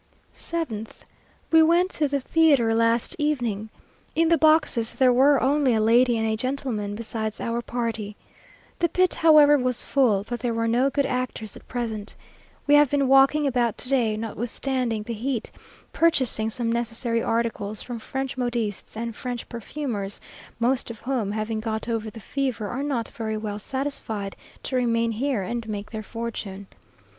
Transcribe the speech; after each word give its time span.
7th. 0.35 1.01
We 1.51 1.61
went 1.61 1.91
to 1.91 2.07
the 2.07 2.19
theatre 2.19 2.73
last 2.73 3.15
evening. 3.19 3.69
In 4.15 4.29
the 4.29 4.37
boxes 4.39 4.93
there 4.93 5.13
were 5.13 5.39
only 5.39 5.75
a 5.75 5.79
lady 5.79 6.17
and 6.17 6.39
gentleman, 6.39 6.95
besides 6.95 7.39
our 7.39 7.61
party. 7.61 8.15
The 8.79 8.89
pit, 8.89 9.13
however, 9.13 9.59
was 9.59 9.83
full; 9.83 10.25
but 10.27 10.39
there 10.39 10.57
are 10.57 10.67
no 10.67 10.89
good 10.89 11.05
actors 11.05 11.55
at 11.55 11.67
present. 11.67 12.15
We 12.65 12.73
have 12.73 12.89
been 12.89 13.07
walking 13.07 13.45
about 13.45 13.77
to 13.77 13.89
day, 13.89 14.17
notwithstanding 14.17 15.03
the 15.03 15.13
heat, 15.13 15.51
purchasing 15.93 16.49
some 16.49 16.71
necessary 16.71 17.21
articles 17.21 17.83
from 17.83 17.99
French 17.99 18.37
modistes 18.37 18.97
and 18.97 19.15
French 19.15 19.47
perfumers, 19.49 20.19
most 20.57 20.89
of 20.89 21.01
whom, 21.01 21.31
having 21.31 21.59
got 21.59 21.87
over 21.87 22.09
the 22.09 22.19
fever, 22.19 22.67
are 22.69 22.81
now 22.81 23.03
very 23.13 23.37
well 23.37 23.59
satisfied 23.59 24.35
to 24.63 24.75
remain 24.75 25.11
here 25.11 25.43
and 25.43 25.69
make 25.69 25.91
their 25.91 26.01
fortune. 26.01 26.65